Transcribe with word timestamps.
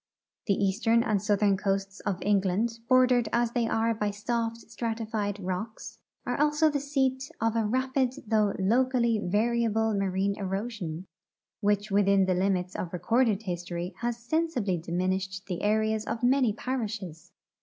The 0.47 0.55
east 0.55 0.87
ern 0.87 1.03
and 1.03 1.21
southern 1.21 1.57
coasts 1.57 1.99
of 1.99 2.17
England, 2.23 2.79
bordered 2.89 3.29
as 3.31 3.51
the}'' 3.51 3.69
are 3.69 3.93
by 3.93 4.09
soft 4.09 4.57
stratified 4.71 5.39
rocks, 5.39 5.99
are 6.25 6.41
also 6.41 6.71
the 6.71 6.79
seat 6.79 7.29
of 7.39 7.55
a 7.55 7.67
rapid 7.67 8.15
though 8.25 8.55
locally 8.57 9.19
varia 9.23 9.69
ble 9.69 9.93
marine 9.93 10.33
erosion, 10.39 11.05
which 11.59 11.91
within 11.91 12.25
the 12.25 12.33
limits 12.33 12.75
of 12.75 12.91
recorded 12.93 13.43
history 13.43 13.93
has 13.99 14.17
sensibly 14.17 14.79
diminished 14.79 15.45
the 15.45 15.61
areas 15.61 16.03
of 16.05 16.23
many 16.23 16.51
parishes. 16.51 17.31